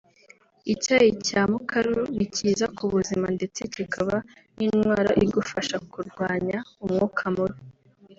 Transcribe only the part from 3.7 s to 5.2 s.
cyikaba n’intwaro